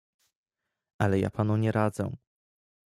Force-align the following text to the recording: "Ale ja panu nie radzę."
"Ale 0.99 1.19
ja 1.19 1.29
panu 1.29 1.57
nie 1.57 1.71
radzę." 1.71 2.11